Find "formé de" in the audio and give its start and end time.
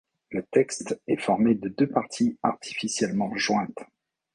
1.21-1.69